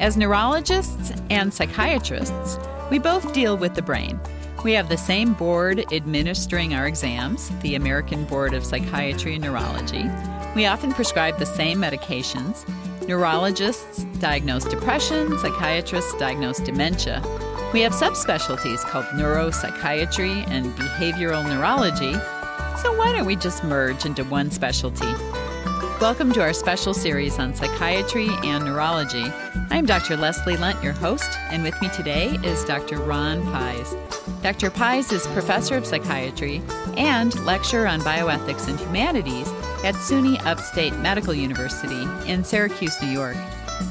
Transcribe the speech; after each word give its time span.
As 0.00 0.16
neurologists 0.16 1.12
and 1.28 1.52
psychiatrists, 1.52 2.58
we 2.88 3.00
both 3.00 3.32
deal 3.32 3.56
with 3.56 3.74
the 3.74 3.82
brain. 3.82 4.20
We 4.62 4.72
have 4.74 4.88
the 4.88 4.96
same 4.96 5.34
board 5.34 5.92
administering 5.92 6.72
our 6.72 6.86
exams, 6.86 7.50
the 7.62 7.74
American 7.74 8.24
Board 8.24 8.54
of 8.54 8.64
Psychiatry 8.64 9.34
and 9.34 9.42
Neurology. 9.42 10.04
We 10.54 10.66
often 10.66 10.92
prescribe 10.92 11.38
the 11.38 11.46
same 11.46 11.78
medications. 11.78 12.64
Neurologists 13.08 14.04
diagnose 14.20 14.64
depression, 14.64 15.36
psychiatrists 15.38 16.14
diagnose 16.14 16.58
dementia. 16.58 17.20
We 17.72 17.80
have 17.80 17.92
subspecialties 17.92 18.82
called 18.82 19.06
neuropsychiatry 19.06 20.48
and 20.48 20.66
behavioral 20.76 21.44
neurology. 21.44 22.12
So 22.82 22.96
why 22.96 23.12
don't 23.12 23.26
we 23.26 23.34
just 23.34 23.64
merge 23.64 24.06
into 24.06 24.22
one 24.24 24.52
specialty? 24.52 25.12
Welcome 26.00 26.32
to 26.34 26.42
our 26.42 26.52
special 26.52 26.94
series 26.94 27.40
on 27.40 27.56
psychiatry 27.56 28.28
and 28.44 28.64
neurology. 28.64 29.24
I'm 29.70 29.84
Dr. 29.84 30.16
Leslie 30.16 30.56
Lundt, 30.56 30.80
your 30.80 30.92
host, 30.92 31.28
and 31.50 31.64
with 31.64 31.74
me 31.82 31.88
today 31.88 32.38
is 32.44 32.64
Dr. 32.64 33.00
Ron 33.00 33.42
Pies. 33.42 33.96
Dr. 34.40 34.70
Pies 34.70 35.10
is 35.10 35.26
professor 35.26 35.76
of 35.76 35.84
psychiatry 35.84 36.62
and 36.96 37.34
lecturer 37.44 37.88
on 37.88 38.00
bioethics 38.02 38.68
and 38.68 38.78
humanities 38.78 39.48
at 39.82 39.96
SUNY 39.96 40.40
Upstate 40.46 40.96
Medical 40.98 41.34
University 41.34 42.06
in 42.30 42.44
Syracuse, 42.44 43.02
New 43.02 43.08
York. 43.08 43.36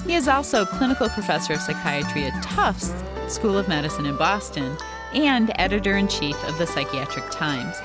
He 0.05 0.13
is 0.13 0.29
also 0.29 0.63
clinical 0.63 1.09
professor 1.09 1.55
of 1.55 1.61
psychiatry 1.61 2.23
at 2.23 2.41
Tufts 2.41 2.93
School 3.27 3.57
of 3.57 3.67
Medicine 3.67 4.05
in 4.05 4.15
Boston 4.15 4.77
and 5.13 5.51
editor 5.55 5.97
in 5.97 6.07
chief 6.07 6.41
of 6.45 6.57
the 6.57 6.67
Psychiatric 6.67 7.29
Times. 7.31 7.75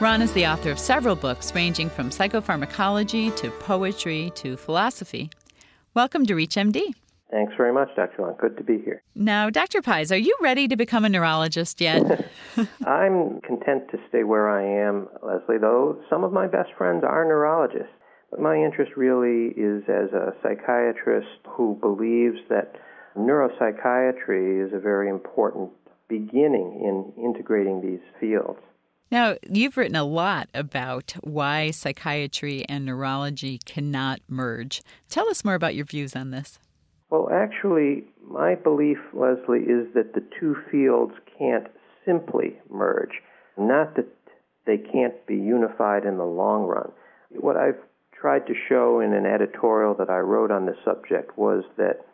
Ron 0.00 0.22
is 0.22 0.32
the 0.32 0.46
author 0.46 0.70
of 0.70 0.78
several 0.78 1.16
books 1.16 1.52
ranging 1.56 1.90
from 1.90 2.10
psychopharmacology 2.10 3.34
to 3.34 3.50
poetry 3.50 4.30
to 4.36 4.56
philosophy. 4.56 5.28
Welcome 5.92 6.24
to 6.26 6.34
ReachMD. 6.34 6.94
Thanks 7.32 7.52
very 7.56 7.72
much, 7.72 7.88
Dr. 7.96 8.22
Long. 8.22 8.36
Good 8.40 8.56
to 8.58 8.62
be 8.62 8.78
here. 8.78 9.02
Now, 9.16 9.50
Dr. 9.50 9.82
Pies, 9.82 10.12
are 10.12 10.16
you 10.16 10.36
ready 10.40 10.68
to 10.68 10.76
become 10.76 11.04
a 11.04 11.08
neurologist 11.08 11.80
yet? 11.80 12.30
I'm 12.86 13.40
content 13.40 13.90
to 13.90 13.98
stay 14.08 14.22
where 14.22 14.48
I 14.48 14.62
am, 14.86 15.08
Leslie, 15.20 15.58
though 15.58 16.00
some 16.08 16.22
of 16.22 16.32
my 16.32 16.46
best 16.46 16.70
friends 16.78 17.02
are 17.02 17.24
neurologists. 17.24 17.92
But 18.30 18.38
my 18.38 18.54
interest 18.54 18.92
really 18.96 19.52
is 19.60 19.82
as 19.88 20.12
a 20.12 20.32
psychiatrist 20.44 21.42
who 21.48 21.76
believes 21.80 22.38
that 22.50 22.76
neuropsychiatry 23.16 24.64
is 24.64 24.72
a 24.72 24.78
very 24.78 25.08
important 25.08 25.70
beginning 26.08 26.84
in 26.84 27.24
integrating 27.24 27.80
these 27.82 28.00
fields. 28.20 28.60
Now, 29.10 29.36
you've 29.48 29.78
written 29.78 29.96
a 29.96 30.04
lot 30.04 30.48
about 30.52 31.14
why 31.22 31.70
psychiatry 31.70 32.64
and 32.68 32.84
neurology 32.84 33.58
cannot 33.64 34.20
merge. 34.28 34.82
Tell 35.08 35.28
us 35.30 35.44
more 35.44 35.54
about 35.54 35.74
your 35.74 35.86
views 35.86 36.14
on 36.14 36.30
this. 36.30 36.58
Well, 37.08 37.30
actually, 37.32 38.04
my 38.22 38.54
belief, 38.54 38.98
Leslie, 39.14 39.60
is 39.60 39.86
that 39.94 40.12
the 40.14 40.22
two 40.38 40.56
fields 40.70 41.14
can't 41.38 41.68
simply 42.04 42.58
merge, 42.70 43.22
not 43.56 43.96
that 43.96 44.08
they 44.66 44.76
can't 44.76 45.26
be 45.26 45.36
unified 45.36 46.04
in 46.04 46.18
the 46.18 46.26
long 46.26 46.64
run. 46.64 46.92
What 47.30 47.56
I've 47.56 47.80
tried 48.12 48.46
to 48.46 48.54
show 48.68 49.00
in 49.00 49.14
an 49.14 49.24
editorial 49.24 49.94
that 49.94 50.10
I 50.10 50.18
wrote 50.18 50.50
on 50.50 50.66
the 50.66 50.76
subject 50.84 51.38
was 51.38 51.64
that 51.78 52.04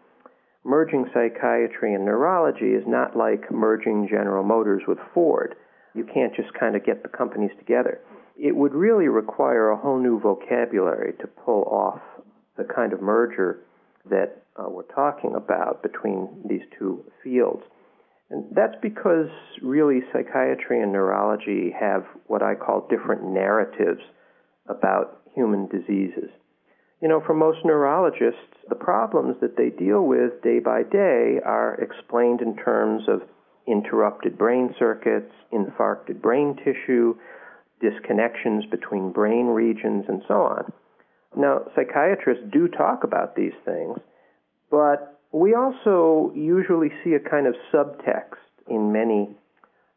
merging 0.63 1.07
psychiatry 1.13 1.93
and 1.93 2.05
neurology 2.05 2.71
is 2.71 2.85
not 2.87 3.17
like 3.17 3.51
merging 3.51 4.07
General 4.09 4.45
Motors 4.45 4.83
with 4.87 4.99
Ford 5.13 5.57
you 5.95 6.05
can't 6.05 6.35
just 6.35 6.53
kind 6.55 6.77
of 6.77 6.85
get 6.85 7.03
the 7.03 7.09
companies 7.09 7.53
together. 7.59 8.01
It 8.37 8.55
would 8.55 8.75
really 8.75 9.09
require 9.09 9.71
a 9.71 9.77
whole 9.77 9.99
new 9.99 10.19
vocabulary 10.21 11.15
to 11.21 11.27
pull 11.27 11.63
off 11.65 12.01
the 12.57 12.65
kind 12.65 12.93
of 12.93 13.01
merger 13.01 13.61
that 14.11 14.43
uh, 14.57 14.69
we're 14.69 14.83
talking 14.95 15.35
about 15.35 15.83
between 15.83 16.29
these 16.49 16.63
two 16.79 17.05
fields. 17.23 17.63
And 18.31 18.45
that's 18.55 18.75
because 18.83 19.29
really 19.63 20.01
psychiatry 20.13 20.83
and 20.83 20.93
neurology 20.93 21.73
have 21.79 22.05
what 22.27 22.43
I 22.43 22.55
call 22.55 22.89
different 22.89 23.23
narratives 23.25 24.01
about 24.69 25.21
human 25.35 25.69
diseases. 25.69 26.31
You 27.03 27.09
know, 27.09 27.23
for 27.25 27.35
most 27.35 27.59
neurologists, 27.65 28.41
the 28.69 28.77
problems 28.77 29.37
that 29.41 29.57
they 29.57 29.71
deal 29.71 30.03
with 30.03 30.43
day 30.43 30.59
by 30.59 30.83
day 30.85 31.39
are 31.45 31.75
explained 31.75 32.41
in 32.41 32.57
terms 32.57 33.03
of 33.09 33.23
interrupted 33.67 34.37
brain 34.37 34.75
circuits, 34.79 35.33
infarcted 35.53 36.21
brain 36.21 36.57
tissue, 36.57 37.15
disconnections 37.83 38.71
between 38.71 39.13
brain 39.13 39.47
regions, 39.47 40.05
and 40.09 40.23
so 40.29 40.35
on. 40.35 40.73
Now, 41.37 41.63
psychiatrists 41.75 42.45
do 42.53 42.69
talk 42.69 43.05
about 43.05 43.35
these 43.35 43.53
things, 43.65 43.99
but 44.71 45.21
we 45.33 45.55
also 45.55 46.33
usually 46.35 46.91
see 47.03 47.15
a 47.15 47.31
kind 47.31 47.47
of 47.47 47.55
subtext 47.73 48.39
in 48.69 48.93
many 48.93 49.31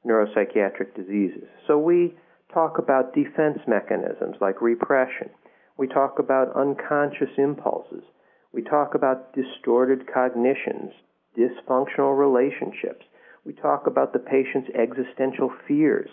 neuropsychiatric 0.06 0.96
diseases. 0.96 1.48
So 1.68 1.78
we 1.78 2.16
talk 2.54 2.80
about 2.80 3.14
defense 3.14 3.60
mechanisms 3.68 4.38
like 4.42 4.62
repression. 4.62 5.30
We 5.78 5.88
talk 5.88 6.18
about 6.18 6.56
unconscious 6.56 7.30
impulses. 7.38 8.04
We 8.52 8.64
talk 8.64 8.96
about 8.96 9.34
distorted 9.34 10.12
cognitions, 10.12 10.92
dysfunctional 11.38 12.18
relationships 12.18 13.06
we 13.48 13.54
talk 13.54 13.88
about 13.88 14.12
the 14.12 14.20
patient's 14.20 14.70
existential 14.76 15.50
fears. 15.68 16.10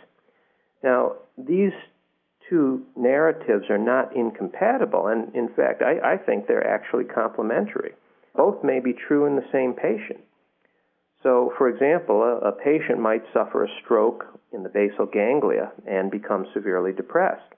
Now, 0.84 1.16
these 1.36 1.72
two 2.48 2.84
narratives 2.96 3.64
are 3.70 3.78
not 3.78 4.14
incompatible, 4.14 5.08
and 5.08 5.34
in 5.34 5.48
fact, 5.48 5.82
I, 5.82 6.14
I 6.14 6.16
think 6.16 6.46
they're 6.46 6.66
actually 6.66 7.04
complementary. 7.04 7.92
Both 8.36 8.62
may 8.62 8.78
be 8.78 8.92
true 8.92 9.26
in 9.26 9.34
the 9.34 9.48
same 9.50 9.72
patient. 9.74 10.20
So, 11.24 11.52
for 11.58 11.68
example, 11.68 12.22
a, 12.22 12.50
a 12.50 12.52
patient 12.52 13.00
might 13.00 13.24
suffer 13.32 13.64
a 13.64 13.68
stroke 13.82 14.24
in 14.52 14.62
the 14.62 14.68
basal 14.68 15.06
ganglia 15.06 15.72
and 15.88 16.12
become 16.12 16.46
severely 16.54 16.92
depressed. 16.92 17.52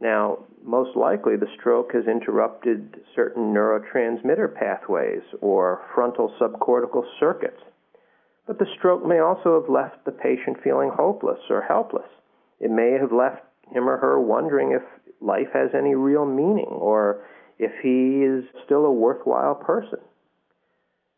Now, 0.00 0.38
most 0.64 0.96
likely 0.96 1.36
the 1.36 1.54
stroke 1.60 1.92
has 1.94 2.06
interrupted 2.08 2.96
certain 3.14 3.54
neurotransmitter 3.54 4.52
pathways 4.54 5.22
or 5.40 5.82
frontal 5.94 6.34
subcortical 6.40 7.04
circuits 7.20 7.60
but 8.46 8.58
the 8.58 8.66
stroke 8.78 9.04
may 9.06 9.20
also 9.20 9.60
have 9.60 9.70
left 9.70 10.04
the 10.04 10.12
patient 10.12 10.58
feeling 10.62 10.90
hopeless 10.94 11.40
or 11.50 11.62
helpless. 11.62 12.08
It 12.60 12.70
may 12.70 12.92
have 13.00 13.12
left 13.12 13.42
him 13.72 13.88
or 13.88 13.96
her 13.96 14.20
wondering 14.20 14.72
if 14.72 14.82
life 15.20 15.48
has 15.52 15.70
any 15.74 15.94
real 15.94 16.26
meaning 16.26 16.68
or 16.68 17.24
if 17.58 17.72
he 17.82 18.24
is 18.24 18.44
still 18.64 18.84
a 18.84 18.92
worthwhile 18.92 19.54
person. 19.54 20.00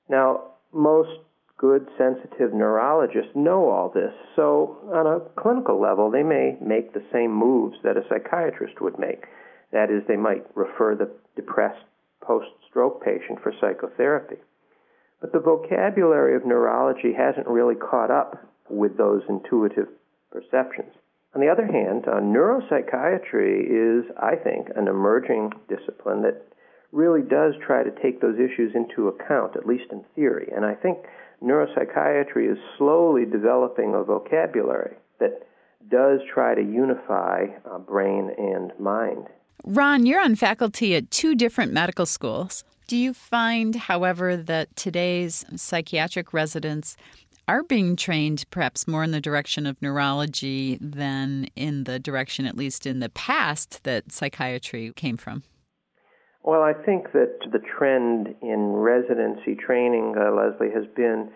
Now, 0.09 0.53
most 0.73 1.21
good 1.59 1.89
sensitive 1.97 2.53
neurologists 2.53 3.33
know 3.35 3.71
all 3.71 3.89
this, 3.89 4.13
so 4.37 4.79
on 4.93 5.07
a 5.07 5.41
clinical 5.41 5.81
level, 5.81 6.11
they 6.11 6.23
may 6.23 6.57
make 6.61 6.93
the 6.93 7.03
same 7.13 7.33
moves 7.33 7.77
that 7.83 7.97
a 7.97 8.05
psychiatrist 8.09 8.81
would 8.81 8.99
make. 8.99 9.25
That 9.73 9.91
is, 9.91 10.03
they 10.07 10.17
might 10.17 10.47
refer 10.55 10.95
the 10.95 11.11
depressed 11.35 11.85
post 12.21 12.49
stroke 12.69 13.03
patient 13.03 13.41
for 13.43 13.53
psychotherapy. 13.61 14.37
But 15.21 15.33
the 15.33 15.41
vocabulary 15.41 16.37
of 16.37 16.47
neurology 16.47 17.13
hasn't 17.17 17.47
really 17.47 17.75
caught 17.75 18.11
up 18.11 18.39
with 18.69 18.97
those 18.97 19.23
intuitive 19.29 19.89
perceptions. 20.31 20.93
On 21.35 21.41
the 21.41 21.49
other 21.49 21.67
hand, 21.67 22.05
uh, 22.07 22.21
neuropsychiatry 22.21 23.67
is, 23.69 24.05
I 24.21 24.37
think, 24.37 24.69
an 24.75 24.89
emerging 24.89 25.53
discipline 25.69 26.23
that 26.23 26.47
really 26.93 27.23
does 27.23 27.55
try 27.65 27.83
to 27.83 27.91
take 28.03 28.21
those 28.21 28.37
issues 28.37 28.75
into 28.75 29.09
account, 29.09 29.57
at 29.57 29.67
least 29.67 29.93
in 29.93 30.05
theory. 30.15 30.51
And 30.55 30.65
I 30.65 30.75
think 30.75 30.99
neuropsychiatry 31.43 32.51
is 32.51 32.59
slowly 32.79 33.25
developing 33.27 33.95
a 33.95 34.03
vocabulary 34.03 34.97
that 35.21 35.47
does 35.91 36.21
try 36.33 36.55
to 36.55 36.63
unify 36.63 37.47
uh, 37.71 37.79
brain 37.79 38.31
and 38.39 38.73
mind. 38.79 39.27
Ron, 39.65 40.07
you're 40.07 40.21
on 40.21 40.37
faculty 40.37 40.95
at 40.95 41.11
two 41.11 41.35
different 41.35 41.73
medical 41.73 42.07
schools. 42.07 42.65
Do 42.87 42.97
you 42.97 43.15
find, 43.15 43.75
however, 43.75 44.37
that 44.37 44.77
today's 44.77 45.45
psychiatric 45.57 46.33
residents 46.33 46.97
are 47.49 47.65
being 47.65 47.97
trained 47.97 48.45
perhaps 48.51 48.87
more 48.87 49.03
in 49.03 49.11
the 49.11 49.21
direction 49.21 49.67
of 49.67 49.81
neurology 49.83 50.79
than 50.81 51.49
in 51.57 51.85
the 51.85 51.99
direction, 51.99 52.47
at 52.47 52.57
least 52.57 52.87
in 52.87 53.01
the 53.01 53.09
past, 53.09 53.83
that 53.83 54.13
psychiatry 54.13 54.93
came 54.95 55.17
from? 55.17 55.43
Well, 56.45 56.63
I 56.63 56.75
think 56.75 57.11
that 57.13 57.39
the 57.51 57.59
trend 57.59 58.37
in 58.41 58.73
residency 58.73 59.57
training, 59.57 60.15
uh, 60.17 60.31
Leslie, 60.31 60.71
has 60.73 60.87
been 60.95 61.31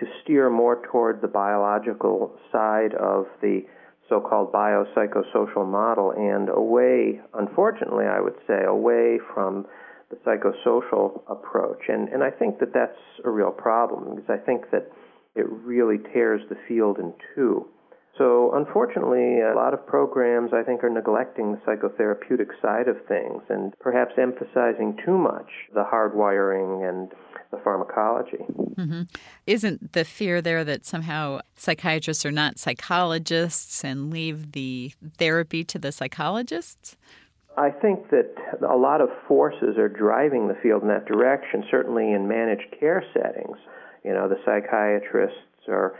to 0.00 0.06
steer 0.22 0.48
more 0.48 0.80
toward 0.90 1.20
the 1.20 1.28
biological 1.28 2.32
side 2.50 2.94
of 2.94 3.26
the 3.42 3.60
so 4.08 4.20
called 4.20 4.52
biopsychosocial 4.52 5.66
model 5.66 6.12
and 6.12 6.48
away, 6.48 7.20
unfortunately, 7.34 8.06
I 8.06 8.20
would 8.20 8.36
say, 8.46 8.64
away 8.64 9.18
from 9.34 9.66
the 10.14 10.30
psychosocial 10.30 11.22
approach. 11.28 11.88
And, 11.88 12.08
and 12.08 12.22
I 12.22 12.30
think 12.30 12.58
that 12.60 12.72
that's 12.72 12.98
a 13.24 13.30
real 13.30 13.50
problem 13.50 14.16
because 14.16 14.30
I 14.30 14.44
think 14.44 14.70
that 14.70 14.90
it 15.34 15.46
really 15.48 15.98
tears 16.12 16.42
the 16.48 16.56
field 16.68 16.98
in 16.98 17.12
two. 17.34 17.66
So, 18.16 18.52
unfortunately, 18.54 19.40
a 19.40 19.54
lot 19.56 19.74
of 19.74 19.84
programs 19.88 20.52
I 20.52 20.62
think 20.62 20.84
are 20.84 20.90
neglecting 20.90 21.50
the 21.50 21.58
psychotherapeutic 21.58 22.50
side 22.62 22.86
of 22.86 22.96
things 23.08 23.42
and 23.48 23.74
perhaps 23.80 24.12
emphasizing 24.16 24.96
too 25.04 25.18
much 25.18 25.50
the 25.74 25.82
hardwiring 25.82 26.88
and 26.88 27.10
the 27.50 27.58
pharmacology. 27.64 28.44
Mm-hmm. 28.76 29.02
Isn't 29.48 29.94
the 29.94 30.04
fear 30.04 30.40
there 30.40 30.62
that 30.62 30.86
somehow 30.86 31.40
psychiatrists 31.56 32.24
are 32.24 32.30
not 32.30 32.60
psychologists 32.60 33.82
and 33.82 34.12
leave 34.12 34.52
the 34.52 34.92
therapy 35.18 35.64
to 35.64 35.78
the 35.80 35.90
psychologists? 35.90 36.96
I 37.56 37.70
think 37.70 38.10
that 38.10 38.34
a 38.68 38.76
lot 38.76 39.00
of 39.00 39.08
forces 39.28 39.78
are 39.78 39.88
driving 39.88 40.48
the 40.48 40.56
field 40.62 40.82
in 40.82 40.88
that 40.88 41.06
direction, 41.06 41.64
certainly 41.70 42.12
in 42.12 42.26
managed 42.26 42.74
care 42.80 43.04
settings. 43.12 43.58
You 44.04 44.12
know, 44.12 44.28
the 44.28 44.40
psychiatrists 44.44 45.68
are 45.68 45.94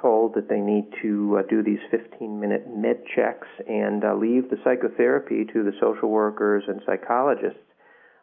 told 0.00 0.34
that 0.34 0.48
they 0.48 0.58
need 0.58 0.92
to 1.02 1.38
uh, 1.38 1.42
do 1.48 1.62
these 1.62 1.78
15 1.90 2.40
minute 2.40 2.66
med 2.68 3.02
checks 3.14 3.46
and 3.68 4.04
uh, 4.04 4.14
leave 4.14 4.50
the 4.50 4.58
psychotherapy 4.64 5.44
to 5.52 5.62
the 5.62 5.72
social 5.80 6.10
workers 6.10 6.64
and 6.66 6.82
psychologists. 6.84 7.60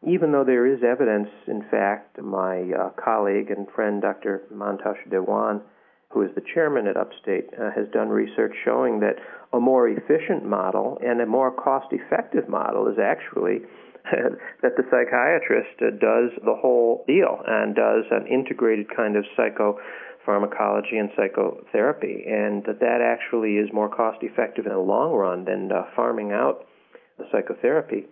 Even 0.06 0.33
though 0.33 0.44
there 0.44 0.68
is 0.68 0.83
evidence, 0.83 1.29
in 1.47 1.63
fact, 1.71 2.21
my 2.21 2.63
uh, 2.71 2.89
colleague 3.01 3.50
and 3.50 3.68
friend 3.74 4.01
Dr. 4.01 4.41
Mantosh 4.53 5.09
Dewan, 5.09 5.62
who 6.09 6.24
is 6.24 6.36
the 6.36 6.44
chairman 6.53 6.88
at 6.88 6.97
Upstate, 6.97 7.50
uh, 7.53 7.71
has 7.71 7.88
done 7.94 8.09
research 8.09 8.53
showing 8.65 9.00
that 9.00 9.15
a 9.53 9.59
more 9.59 9.88
efficient 9.88 10.45
model 10.45 10.97
and 11.05 11.21
a 11.21 11.25
more 11.25 11.51
cost 11.51 11.88
effective 11.91 12.50
model 12.50 12.88
is 12.88 12.97
actually 13.00 13.59
that 14.61 14.75
the 14.75 14.83
psychiatrist 14.91 15.79
does 15.79 16.31
the 16.44 16.55
whole 16.59 17.05
deal 17.07 17.39
and 17.47 17.75
does 17.75 18.03
an 18.11 18.27
integrated 18.27 18.88
kind 18.94 19.15
of 19.15 19.23
psychopharmacology 19.38 21.00
and 21.00 21.09
psychotherapy, 21.15 22.25
and 22.27 22.63
that 22.65 22.79
that 22.81 23.00
actually 23.01 23.55
is 23.55 23.69
more 23.71 23.89
cost 23.89 24.17
effective 24.21 24.65
in 24.65 24.73
the 24.73 24.77
long 24.77 25.13
run 25.13 25.45
than 25.45 25.71
uh, 25.71 25.83
farming 25.95 26.31
out 26.31 26.65
the 27.17 27.25
psychotherapy. 27.31 28.05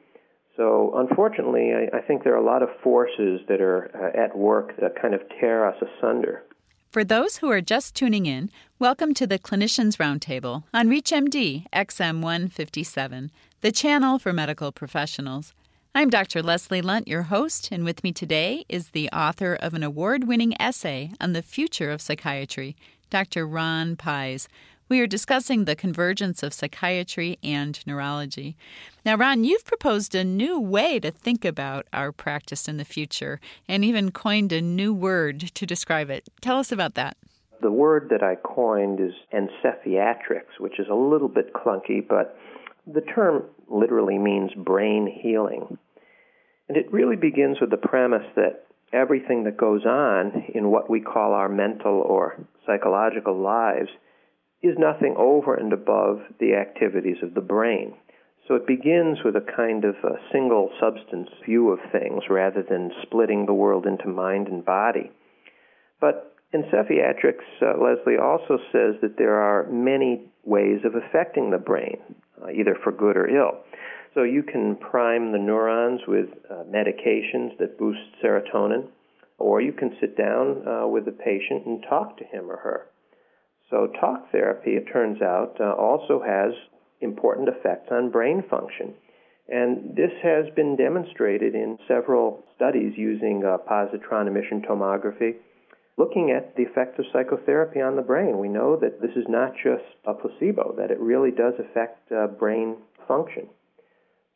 So, 0.55 0.93
unfortunately, 0.95 1.71
I, 1.73 1.97
I, 1.97 2.01
think 2.01 2.23
there 2.23 2.33
are 2.33 2.41
a 2.41 2.45
lot 2.45 2.61
of 2.61 2.69
forces 2.83 3.39
that 3.47 3.61
are 3.61 3.89
uh, 3.95 4.21
at 4.21 4.38
work 4.38 4.75
that 4.81 5.01
kind 5.01 5.13
of 5.13 5.21
tear 5.39 5.67
us 5.67 5.75
asunder. 5.81 6.43
For 6.91 7.05
those 7.05 7.38
who 7.38 7.49
are 7.49 7.61
just 7.61 7.95
tuning 7.95 8.25
in, 8.25 8.51
welcome 8.77 9.13
to 9.13 9.25
the 9.25 9.39
Clinicians 9.39 9.95
Roundtable 9.95 10.65
on 10.73 10.89
ReachMD 10.89 11.63
XM 11.73 12.21
157, 12.21 13.31
the 13.61 13.71
channel 13.71 14.19
for 14.19 14.33
medical 14.33 14.73
professionals. 14.73 15.53
I'm 15.95 16.09
Dr. 16.09 16.43
Leslie 16.43 16.81
Lundt, 16.81 17.07
your 17.07 17.21
host, 17.21 17.69
and 17.71 17.85
with 17.85 18.03
me 18.03 18.11
today 18.11 18.65
is 18.67 18.89
the 18.89 19.09
author 19.11 19.55
of 19.55 19.73
an 19.73 19.83
award 19.83 20.25
winning 20.25 20.53
essay 20.61 21.13
on 21.21 21.31
the 21.31 21.41
future 21.41 21.91
of 21.91 22.01
psychiatry, 22.01 22.75
Dr. 23.09 23.47
Ron 23.47 23.95
Pies. 23.95 24.49
We 24.91 24.99
are 24.99 25.07
discussing 25.07 25.63
the 25.63 25.75
convergence 25.77 26.43
of 26.43 26.53
psychiatry 26.53 27.39
and 27.41 27.79
neurology. 27.88 28.57
Now, 29.05 29.15
Ron, 29.15 29.45
you've 29.45 29.63
proposed 29.63 30.13
a 30.13 30.25
new 30.25 30.59
way 30.59 30.99
to 30.99 31.11
think 31.11 31.45
about 31.45 31.88
our 31.93 32.11
practice 32.11 32.67
in 32.67 32.75
the 32.75 32.83
future 32.83 33.39
and 33.69 33.85
even 33.85 34.11
coined 34.11 34.51
a 34.51 34.59
new 34.59 34.93
word 34.93 35.39
to 35.53 35.65
describe 35.65 36.09
it. 36.09 36.27
Tell 36.41 36.57
us 36.57 36.73
about 36.73 36.95
that. 36.95 37.15
The 37.61 37.71
word 37.71 38.09
that 38.09 38.21
I 38.21 38.35
coined 38.35 38.99
is 38.99 39.13
encephiatrics, 39.33 40.59
which 40.59 40.77
is 40.77 40.88
a 40.91 40.93
little 40.93 41.29
bit 41.29 41.53
clunky, 41.53 42.05
but 42.05 42.38
the 42.85 42.99
term 42.99 43.43
literally 43.69 44.17
means 44.17 44.51
brain 44.57 45.07
healing. 45.23 45.77
And 46.67 46.75
it 46.75 46.91
really 46.91 47.15
begins 47.15 47.61
with 47.61 47.69
the 47.69 47.77
premise 47.77 48.27
that 48.35 48.65
everything 48.91 49.45
that 49.45 49.55
goes 49.55 49.85
on 49.85 50.47
in 50.53 50.69
what 50.69 50.89
we 50.89 50.99
call 50.99 51.31
our 51.31 51.47
mental 51.47 52.01
or 52.01 52.45
psychological 52.65 53.41
lives 53.41 53.88
is 54.63 54.75
nothing 54.78 55.16
over 55.18 55.56
and 55.56 55.74
above 55.74 56.22
the 56.40 56.54
activities 56.54 57.18
of 57.24 57.34
the 57.34 57.42
brain. 57.42 57.94
So 58.48 58.56
it 58.56 58.68
begins 58.68 59.19
with 59.24 59.36
a 59.36 59.54
kind 59.56 59.86
of 59.86 59.96
a 60.04 60.19
single 60.31 60.72
substance 60.80 61.30
view 61.46 61.69
of 61.69 61.80
things 61.92 62.24
rather 62.30 62.63
than 62.68 62.92
splitting 63.04 63.46
the 63.46 63.54
world 63.54 63.86
into 63.86 64.08
mind 64.08 64.48
and 64.48 64.66
body. 64.66 65.12
But 66.00 66.36
encephiatrics, 66.54 67.62
uh, 67.62 67.78
Leslie 67.81 68.18
also 68.22 68.58
says 68.72 68.96
that 69.02 69.16
there 69.18 69.36
are 69.36 69.69
many 69.72 70.31
ways 70.44 70.81
of 70.84 70.96
affecting 70.96 71.52
the 71.52 71.58
brain, 71.58 71.98
uh, 72.42 72.50
either 72.50 72.75
for 72.84 72.92
good 72.92 73.16
or 73.16 73.30
ill. 73.30 73.63
So 74.13 74.24
you 74.24 74.44
can 74.44 74.75
prime 74.75 75.31
the 75.31 75.38
neurons 75.38 76.02
with 76.08 76.28
uh, 76.50 76.63
medications 76.63 77.58
that 77.60 77.78
boost 77.78 78.00
serotonin, 78.22 78.88
or 79.38 79.62
you 79.62 79.72
can 79.72 79.96
sit 80.02 80.18
down 80.18 80.68
uh, 80.68 80.88
with 80.88 81.06
the 81.06 81.12
patient 81.12 81.66
and 81.66 81.84
talk 81.88 82.18
to 82.18 82.25
him 82.25 82.52
or 82.52 82.58
her. 82.58 82.88
So, 83.71 83.88
talk 84.01 84.29
therapy, 84.33 84.71
it 84.71 84.85
turns 84.91 85.21
out, 85.21 85.56
uh, 85.62 85.71
also 85.71 86.21
has 86.21 86.53
important 87.00 87.47
effects 87.47 87.88
on 87.89 88.12
brain 88.12 88.44
function. 88.50 88.94
And 89.47 89.95
this 89.95 90.12
has 90.21 90.45
been 90.56 90.75
demonstrated 90.75 91.56
in 91.56 91.79
several 91.88 92.44
studies 92.56 92.94
using 92.97 93.44
uh, 93.45 93.57
positron 93.69 94.27
emission 94.27 94.62
tomography, 94.62 95.35
looking 95.97 96.31
at 96.31 96.56
the 96.57 96.63
effects 96.63 97.00
of 97.00 97.06
psychotherapy 97.13 97.79
on 97.79 97.95
the 97.95 98.01
brain. 98.01 98.39
We 98.39 98.50
know 98.50 98.75
that 98.75 99.01
this 99.01 99.15
is 99.15 99.25
not 99.29 99.53
just 99.63 99.83
a 100.06 100.13
placebo, 100.13 100.75
that 100.77 100.91
it 100.91 101.00
really 101.00 101.31
does 101.31 101.53
affect 101.57 102.12
uh, 102.12 102.27
brain 102.27 102.75
function. 103.07 103.47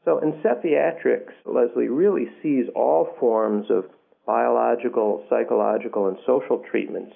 So, 0.05 0.19
in 0.19 0.31
encephiatrics, 0.31 1.33
Leslie, 1.45 1.89
really 1.89 2.27
sees 2.41 2.65
all 2.73 3.15
forms 3.19 3.65
of 3.69 3.85
biological, 4.25 5.25
psychological, 5.29 6.07
and 6.07 6.17
social 6.25 6.63
treatments 6.71 7.15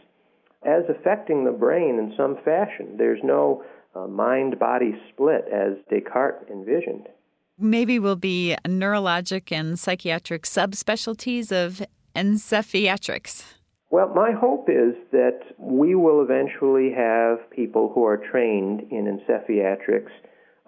as 0.66 0.84
affecting 0.90 1.46
the 1.46 1.52
brain 1.52 2.00
in 2.00 2.14
some 2.18 2.38
fashion. 2.44 2.96
There's 2.98 3.22
no 3.24 3.64
uh, 3.96 4.08
mind 4.08 4.60
body 4.60 4.94
split 5.14 5.46
as 5.52 5.74
Descartes 5.90 6.50
envisioned. 6.50 7.08
Maybe 7.58 8.00
we'll 8.00 8.16
be 8.16 8.56
neurologic 8.66 9.52
and 9.52 9.78
psychiatric 9.78 10.44
subspecialties 10.44 11.52
of 11.52 11.86
encephiatrics. 12.16 13.44
Well, 13.92 14.14
my 14.14 14.32
hope 14.32 14.70
is 14.70 14.94
that 15.12 15.40
we 15.58 15.96
will 15.96 16.22
eventually 16.22 16.92
have 16.96 17.50
people 17.50 17.92
who 17.94 18.06
are 18.06 18.18
trained 18.18 18.82
in 18.92 19.06
encephiatrics 19.06 20.12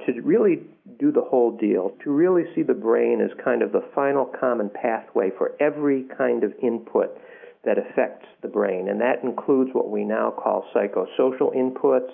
to 0.05 0.21
really 0.21 0.63
do 0.99 1.11
the 1.11 1.21
whole 1.21 1.55
deal, 1.55 1.91
to 2.03 2.11
really 2.11 2.43
see 2.55 2.63
the 2.63 2.73
brain 2.73 3.21
as 3.21 3.29
kind 3.43 3.61
of 3.61 3.71
the 3.71 3.83
final 3.93 4.25
common 4.25 4.69
pathway 4.69 5.29
for 5.37 5.51
every 5.59 6.05
kind 6.17 6.43
of 6.43 6.53
input 6.63 7.15
that 7.63 7.77
affects 7.77 8.25
the 8.41 8.47
brain, 8.47 8.89
and 8.89 8.99
that 9.01 9.23
includes 9.23 9.69
what 9.73 9.89
we 9.89 10.03
now 10.03 10.31
call 10.31 10.65
psychosocial 10.73 11.55
inputs, 11.55 12.09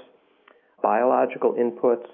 biological 0.82 1.54
inputs, 1.54 2.06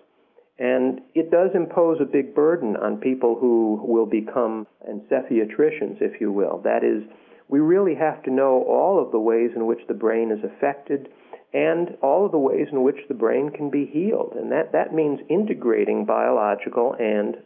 and 0.59 1.01
it 1.15 1.31
does 1.31 1.49
impose 1.55 1.97
a 1.99 2.05
big 2.05 2.35
burden 2.35 2.75
on 2.75 2.97
people 2.97 3.37
who 3.39 3.81
will 3.83 4.05
become 4.05 4.67
encephiatricians, 4.87 5.99
if 5.99 6.21
you 6.21 6.31
will. 6.31 6.61
That 6.63 6.83
is, 6.83 7.03
we 7.47 7.59
really 7.59 7.95
have 7.95 8.21
to 8.23 8.31
know 8.31 8.63
all 8.67 9.03
of 9.03 9.11
the 9.11 9.19
ways 9.19 9.49
in 9.55 9.65
which 9.65 9.81
the 9.87 9.95
brain 9.95 10.31
is 10.31 10.43
affected 10.43 11.09
and 11.53 11.97
all 12.01 12.25
of 12.25 12.31
the 12.31 12.37
ways 12.37 12.67
in 12.71 12.83
which 12.83 12.97
the 13.07 13.13
brain 13.13 13.49
can 13.49 13.69
be 13.69 13.85
healed. 13.85 14.33
And 14.35 14.51
that, 14.51 14.71
that 14.73 14.93
means 14.93 15.19
integrating 15.29 16.05
biological 16.05 16.95
and 16.99 17.37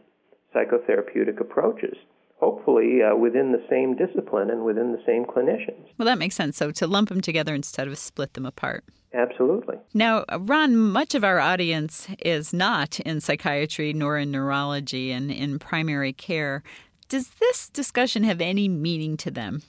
psychotherapeutic 0.54 1.40
approaches 1.40 1.96
hopefully 2.40 3.00
uh, 3.02 3.16
within 3.16 3.52
the 3.52 3.62
same 3.68 3.96
discipline 3.96 4.50
and 4.50 4.64
within 4.64 4.92
the 4.92 5.02
same 5.06 5.24
clinicians. 5.24 5.86
Well, 5.98 6.06
that 6.06 6.18
makes 6.18 6.36
sense. 6.36 6.56
So 6.56 6.70
to 6.70 6.86
lump 6.86 7.08
them 7.08 7.20
together 7.20 7.54
instead 7.54 7.88
of 7.88 7.98
split 7.98 8.34
them 8.34 8.46
apart. 8.46 8.84
Absolutely. 9.14 9.76
Now, 9.94 10.24
Ron, 10.38 10.76
much 10.76 11.14
of 11.14 11.24
our 11.24 11.40
audience 11.40 12.08
is 12.18 12.52
not 12.52 13.00
in 13.00 13.20
psychiatry 13.20 13.92
nor 13.92 14.18
in 14.18 14.30
neurology 14.30 15.10
and 15.12 15.30
in 15.30 15.58
primary 15.58 16.12
care. 16.12 16.62
Does 17.08 17.30
this 17.40 17.70
discussion 17.70 18.22
have 18.24 18.40
any 18.40 18.68
meaning 18.68 19.16
to 19.18 19.30
them? 19.30 19.62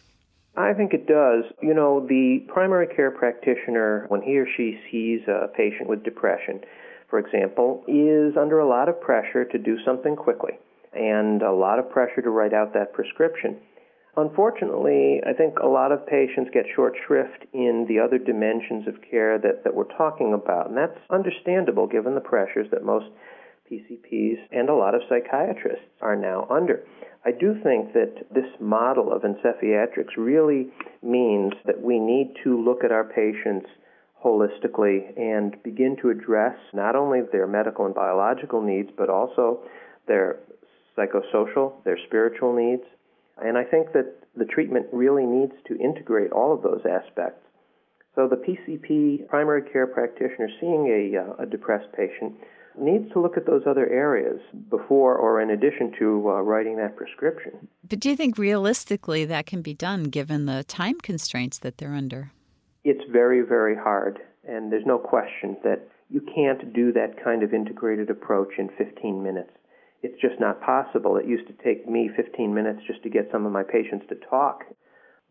I 0.58 0.74
think 0.74 0.94
it 0.94 1.08
does. 1.08 1.46
You 1.62 1.74
know, 1.74 2.06
the 2.06 2.44
primary 2.50 2.88
care 2.88 3.12
practitioner, 3.12 4.06
when 4.10 4.22
he 4.22 4.38
or 4.38 4.48
she 4.58 4.78
sees 4.92 5.22
a 5.28 5.48
patient 5.48 5.88
with 5.88 6.04
depression, 6.04 6.60
for 7.10 7.18
example, 7.18 7.86
is 7.88 8.36
under 8.36 8.60
a 8.60 8.68
lot 8.68 8.90
of 8.90 9.00
pressure 9.00 9.46
to 9.46 9.58
do 9.58 9.78
something 9.86 10.18
quickly 10.18 10.60
and 10.94 11.42
a 11.42 11.52
lot 11.52 11.80
of 11.80 11.90
pressure 11.90 12.22
to 12.22 12.30
write 12.30 12.54
out 12.54 12.74
that 12.74 12.94
prescription. 12.94 13.58
Unfortunately, 14.18 15.22
I 15.26 15.34
think 15.34 15.60
a 15.60 15.68
lot 15.68 15.92
of 15.92 16.06
patients 16.06 16.50
get 16.54 16.66
short 16.76 16.94
shrift 17.06 17.46
in 17.54 17.86
the 17.88 18.00
other 18.00 18.18
dimensions 18.18 18.88
of 18.88 18.96
care 19.10 19.38
that, 19.40 19.64
that 19.64 19.74
we're 19.74 19.96
talking 19.96 20.34
about, 20.34 20.68
and 20.68 20.78
that's 20.78 21.00
understandable 21.10 21.88
given 21.88 22.16
the 22.16 22.22
pressures 22.22 22.68
that 22.72 22.84
most 22.84 23.06
PCPs 23.72 24.38
and 24.52 24.68
a 24.68 24.74
lot 24.74 24.96
of 24.96 25.02
psychiatrists 25.08 25.86
are 26.02 26.16
now 26.16 26.48
under. 26.50 26.84
I 27.26 27.32
do 27.32 27.54
think 27.64 27.94
that 27.94 28.26
this 28.34 28.50
model 28.60 29.14
of 29.14 29.22
encephiatrics 29.22 30.18
really 30.18 30.70
means 31.04 31.54
that 31.66 31.82
we 31.82 32.00
need 32.00 32.34
to 32.44 32.60
look 32.60 32.84
at 32.84 32.92
our 32.92 33.04
patients 33.04 33.68
holistically 34.24 35.18
and 35.18 35.62
begin 35.64 35.96
to 36.02 36.10
address 36.10 36.58
not 36.74 36.96
only 36.96 37.22
their 37.32 37.48
medical 37.48 37.86
and 37.86 37.96
biological 37.96 38.62
needs, 38.62 38.90
but 38.98 39.10
also 39.10 39.62
their 40.08 40.40
psychosocial, 41.00 41.84
their 41.86 41.98
spiritual 42.08 42.54
needs. 42.54 42.84
And 43.42 43.58
I 43.58 43.64
think 43.64 43.94
that 43.94 44.16
the 44.36 44.46
treatment 44.46 44.88
really 44.92 45.26
needs 45.26 45.54
to 45.68 45.78
integrate 45.78 46.32
all 46.32 46.54
of 46.54 46.62
those 46.62 46.82
aspects. 46.86 47.42
So 48.16 48.28
the 48.28 48.36
PCP, 48.36 49.28
primary 49.30 49.62
care 49.72 49.88
practitioner, 49.88 50.50
seeing 50.60 50.88
a, 50.88 51.18
uh, 51.18 51.44
a 51.44 51.46
depressed 51.46 51.88
patient, 51.96 52.34
needs 52.78 53.12
to 53.14 53.20
look 53.20 53.38
at 53.38 53.46
those 53.46 53.64
other 53.66 53.88
areas 53.88 54.40
before 54.70 55.16
or 55.16 55.42
in 55.42 55.50
addition 55.52 55.92
to 56.00 56.30
uh, 56.30 56.42
writing 56.42 56.78
that 56.78 56.96
prescription. 56.96 57.68
But 57.88 58.00
do 58.00 58.10
you 58.10 58.16
think 58.16 58.38
realistically 58.38 59.26
that 59.26 59.46
can 59.46 59.62
be 59.62 59.74
done 59.74 60.06
given 60.06 60.46
the 60.46 60.64
time 60.64 61.00
constraints 61.00 61.60
that 61.60 61.78
they're 61.78 61.94
under? 61.94 62.32
It's 62.84 63.04
very, 63.12 63.42
very 63.42 63.76
hard, 63.76 64.20
and 64.48 64.72
there's 64.72 64.86
no 64.86 64.98
question 64.98 65.58
that 65.64 65.88
you 66.10 66.22
can't 66.34 66.74
do 66.74 66.92
that 66.94 67.24
kind 67.24 67.44
of 67.44 67.54
integrated 67.54 68.10
approach 68.10 68.54
in 68.58 68.70
15 68.78 69.22
minutes. 69.22 69.52
It's 70.02 70.20
just 70.22 70.40
not 70.40 70.62
possible. 70.62 71.18
It 71.18 71.26
used 71.26 71.48
to 71.48 71.64
take 71.64 71.88
me 71.88 72.10
15 72.16 72.54
minutes 72.54 72.80
just 72.88 73.04
to 73.04 73.10
get 73.10 73.30
some 73.32 73.46
of 73.46 73.52
my 73.52 73.64
patients 73.64 74.06
to 74.10 74.16
talk. 74.30 74.64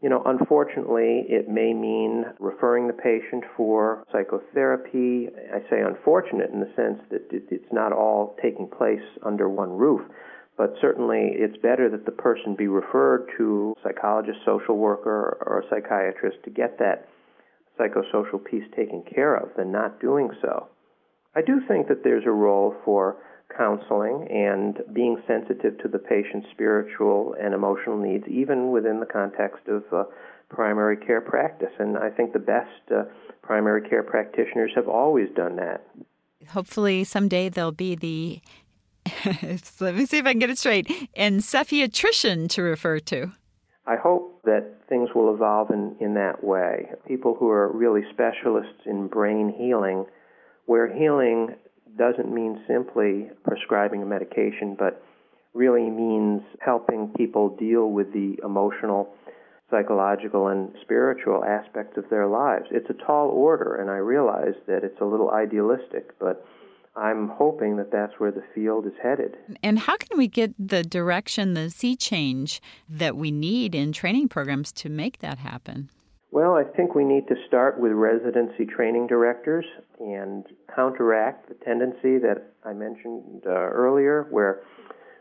You 0.02 0.08
know, 0.08 0.22
unfortunately, 0.26 1.24
it 1.28 1.48
may 1.48 1.74
mean 1.74 2.24
referring 2.38 2.86
the 2.86 2.92
patient 2.92 3.44
for 3.56 4.04
psychotherapy. 4.12 5.28
I 5.52 5.58
say 5.68 5.80
unfortunate 5.80 6.50
in 6.50 6.60
the 6.60 6.70
sense 6.76 7.00
that 7.10 7.22
it's 7.32 7.72
not 7.72 7.92
all 7.92 8.36
taking 8.40 8.68
place 8.68 9.02
under 9.24 9.48
one 9.48 9.70
roof, 9.70 10.02
but 10.56 10.74
certainly 10.80 11.32
it's 11.32 11.56
better 11.62 11.88
that 11.90 12.04
the 12.04 12.12
person 12.12 12.54
be 12.54 12.68
referred 12.68 13.28
to 13.38 13.74
a 13.78 13.88
psychologist, 13.88 14.38
social 14.44 14.76
worker, 14.76 15.38
or 15.44 15.60
a 15.60 15.68
psychiatrist 15.68 16.38
to 16.44 16.50
get 16.50 16.78
that 16.78 17.08
psychosocial 17.78 18.44
piece 18.44 18.64
taken 18.76 19.02
care 19.02 19.34
of 19.34 19.48
than 19.56 19.72
not 19.72 20.00
doing 20.00 20.30
so. 20.42 20.68
I 21.34 21.42
do 21.42 21.60
think 21.66 21.88
that 21.88 22.04
there's 22.04 22.26
a 22.26 22.30
role 22.30 22.74
for 22.84 23.16
counseling 23.56 24.28
and 24.30 24.80
being 24.92 25.22
sensitive 25.26 25.78
to 25.82 25.88
the 25.88 25.98
patient's 25.98 26.48
spiritual 26.52 27.34
and 27.40 27.54
emotional 27.54 27.96
needs, 27.96 28.24
even 28.28 28.70
within 28.70 29.00
the 29.00 29.06
context 29.06 29.66
of 29.68 29.84
uh, 29.92 30.04
primary 30.48 30.96
care 30.96 31.20
practice. 31.20 31.72
And 31.78 31.96
I 31.96 32.10
think 32.10 32.32
the 32.32 32.38
best 32.38 32.68
uh, 32.94 33.04
primary 33.42 33.88
care 33.88 34.02
practitioners 34.02 34.72
have 34.74 34.88
always 34.88 35.28
done 35.34 35.56
that. 35.56 35.84
Hopefully, 36.48 37.04
someday 37.04 37.48
there'll 37.48 37.72
be 37.72 37.94
the, 37.94 38.40
let 39.80 39.94
me 39.94 40.06
see 40.06 40.18
if 40.18 40.26
I 40.26 40.32
can 40.32 40.38
get 40.38 40.50
it 40.50 40.58
straight, 40.58 40.86
encephaliatrician 41.16 42.48
to 42.50 42.62
refer 42.62 43.00
to. 43.00 43.32
I 43.86 43.96
hope 43.96 44.42
that 44.44 44.82
things 44.88 45.08
will 45.14 45.34
evolve 45.34 45.70
in, 45.70 45.96
in 45.98 46.14
that 46.14 46.44
way. 46.44 46.90
People 47.06 47.34
who 47.34 47.48
are 47.48 47.72
really 47.72 48.02
specialists 48.12 48.82
in 48.84 49.08
brain 49.08 49.54
healing, 49.56 50.04
where 50.66 50.92
healing 50.92 51.54
doesn't 51.98 52.32
mean 52.32 52.62
simply 52.66 53.30
prescribing 53.44 54.02
a 54.02 54.06
medication, 54.06 54.76
but 54.78 55.02
really 55.54 55.90
means 55.90 56.42
helping 56.60 57.12
people 57.16 57.56
deal 57.56 57.90
with 57.90 58.12
the 58.12 58.36
emotional, 58.44 59.08
psychological, 59.70 60.48
and 60.48 60.70
spiritual 60.82 61.44
aspects 61.44 61.98
of 61.98 62.08
their 62.10 62.26
lives. 62.26 62.66
It's 62.70 62.88
a 62.90 63.06
tall 63.06 63.28
order, 63.28 63.76
and 63.76 63.90
I 63.90 63.96
realize 63.96 64.54
that 64.66 64.84
it's 64.84 65.00
a 65.00 65.04
little 65.04 65.30
idealistic, 65.30 66.18
but 66.18 66.46
I'm 66.96 67.28
hoping 67.28 67.76
that 67.76 67.92
that's 67.92 68.14
where 68.18 68.32
the 68.32 68.42
field 68.54 68.86
is 68.86 68.92
headed. 69.02 69.36
And 69.62 69.78
how 69.78 69.96
can 69.96 70.18
we 70.18 70.26
get 70.26 70.54
the 70.58 70.82
direction, 70.82 71.54
the 71.54 71.70
sea 71.70 71.96
change 71.96 72.60
that 72.88 73.16
we 73.16 73.30
need 73.30 73.74
in 73.74 73.92
training 73.92 74.28
programs 74.28 74.72
to 74.72 74.88
make 74.88 75.18
that 75.18 75.38
happen? 75.38 75.90
Well, 76.30 76.54
I 76.54 76.64
think 76.64 76.94
we 76.94 77.04
need 77.04 77.26
to 77.28 77.34
start 77.46 77.80
with 77.80 77.92
residency 77.92 78.66
training 78.66 79.06
directors 79.06 79.64
and 79.98 80.44
counteract 80.74 81.48
the 81.48 81.54
tendency 81.64 82.18
that 82.18 82.52
I 82.64 82.74
mentioned 82.74 83.44
uh, 83.46 83.50
earlier, 83.50 84.26
where 84.30 84.60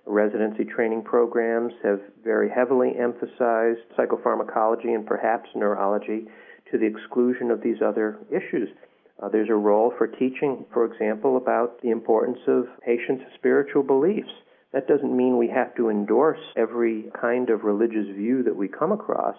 residency 0.06 0.66
training 0.66 1.04
programs 1.04 1.72
have 1.82 2.02
very 2.26 2.50
heavily 2.50 2.94
emphasized 3.00 3.80
psychopharmacology 3.98 4.94
and 4.96 5.06
perhaps 5.06 5.50
neurology 5.56 6.26
to 6.72 6.78
the 6.78 6.86
exclusion 6.86 7.52
of 7.52 7.62
these 7.62 7.82
other 7.82 8.20
issues. 8.30 8.68
Uh, 9.24 9.30
there's 9.30 9.50
a 9.50 9.56
role 9.56 9.94
for 9.98 10.08
teaching, 10.08 10.66
for 10.74 10.84
example, 10.86 11.38
about 11.38 11.82
the 11.82 11.90
importance 11.90 12.40
of 12.48 12.66
patients' 12.86 13.24
spiritual 13.36 13.82
beliefs. 13.82 14.30
That 14.74 14.90
doesn't 14.90 15.16
mean 15.16 15.38
we 15.38 15.48
have 15.48 15.74
to 15.76 15.90
endorse 15.90 16.42
every 16.58 17.06
kind 17.20 17.50
of 17.50 17.64
religious 17.64 18.08
view 18.14 18.44
that 18.44 18.56
we 18.56 18.68
come 18.68 18.92
across, 18.92 19.36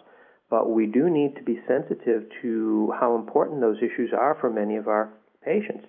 but 0.50 0.70
we 0.70 0.86
do 0.86 1.10
need 1.10 1.36
to 1.36 1.42
be 1.42 1.60
sensitive 1.66 2.24
to 2.42 2.92
how 2.98 3.14
important 3.16 3.60
those 3.60 3.78
issues 3.78 4.10
are 4.18 4.36
for 4.40 4.50
many 4.50 4.76
of 4.76 4.88
our 4.88 5.12
patients. 5.44 5.84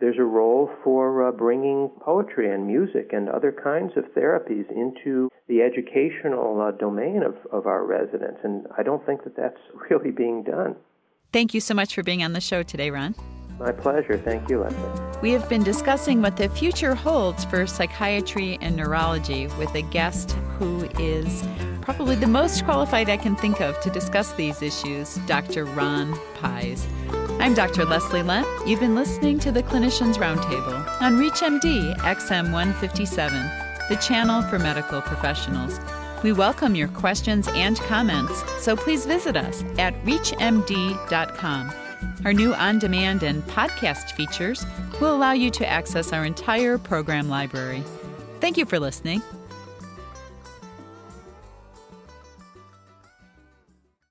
There's 0.00 0.18
a 0.18 0.24
role 0.24 0.68
for 0.82 1.28
uh, 1.28 1.32
bringing 1.32 1.90
poetry 2.00 2.52
and 2.52 2.66
music 2.66 3.10
and 3.12 3.28
other 3.28 3.52
kinds 3.52 3.92
of 3.96 4.04
therapies 4.16 4.68
into 4.70 5.30
the 5.48 5.62
educational 5.62 6.60
uh, 6.60 6.72
domain 6.72 7.22
of, 7.22 7.36
of 7.52 7.66
our 7.66 7.84
residents, 7.84 8.40
and 8.42 8.66
I 8.76 8.82
don't 8.82 9.04
think 9.06 9.24
that 9.24 9.36
that's 9.36 9.60
really 9.90 10.10
being 10.10 10.42
done. 10.42 10.76
Thank 11.32 11.54
you 11.54 11.60
so 11.60 11.74
much 11.74 11.94
for 11.94 12.02
being 12.02 12.22
on 12.22 12.32
the 12.32 12.40
show 12.40 12.62
today, 12.62 12.90
Ron. 12.90 13.14
My 13.62 13.70
pleasure. 13.70 14.18
Thank 14.18 14.50
you, 14.50 14.58
Leslie. 14.58 15.20
We 15.22 15.30
have 15.30 15.48
been 15.48 15.62
discussing 15.62 16.20
what 16.20 16.36
the 16.36 16.48
future 16.48 16.96
holds 16.96 17.44
for 17.44 17.64
psychiatry 17.64 18.58
and 18.60 18.74
neurology 18.74 19.46
with 19.56 19.72
a 19.76 19.82
guest 19.82 20.32
who 20.58 20.88
is 20.98 21.44
probably 21.80 22.16
the 22.16 22.26
most 22.26 22.64
qualified 22.64 23.08
I 23.08 23.16
can 23.16 23.36
think 23.36 23.60
of 23.60 23.80
to 23.82 23.90
discuss 23.90 24.32
these 24.32 24.62
issues, 24.62 25.14
Dr. 25.28 25.64
Ron 25.64 26.18
Pies. 26.34 26.84
I'm 27.38 27.54
Dr. 27.54 27.84
Leslie 27.84 28.24
Lundt. 28.24 28.48
You've 28.66 28.80
been 28.80 28.96
listening 28.96 29.38
to 29.40 29.52
the 29.52 29.62
Clinicians 29.62 30.16
Roundtable 30.16 31.00
on 31.00 31.18
ReachMD 31.18 31.96
XM 31.98 32.52
157, 32.52 33.32
the 33.88 33.96
channel 33.96 34.42
for 34.42 34.58
medical 34.58 35.00
professionals. 35.02 35.78
We 36.24 36.32
welcome 36.32 36.74
your 36.74 36.88
questions 36.88 37.46
and 37.48 37.78
comments, 37.78 38.42
so 38.60 38.74
please 38.74 39.06
visit 39.06 39.36
us 39.36 39.62
at 39.78 39.94
reachmd.com. 40.04 41.81
Our 42.24 42.32
new 42.32 42.54
on 42.54 42.78
demand 42.78 43.22
and 43.22 43.42
podcast 43.44 44.12
features 44.12 44.64
will 45.00 45.14
allow 45.14 45.32
you 45.32 45.50
to 45.50 45.66
access 45.66 46.12
our 46.12 46.24
entire 46.24 46.78
program 46.78 47.28
library. 47.28 47.82
Thank 48.40 48.56
you 48.56 48.64
for 48.64 48.78
listening. 48.78 49.22